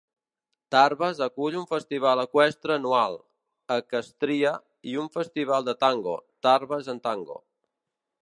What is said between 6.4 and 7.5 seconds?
Tarbes en Tango.